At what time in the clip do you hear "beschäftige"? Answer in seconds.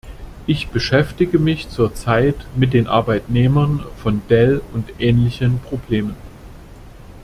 0.69-1.37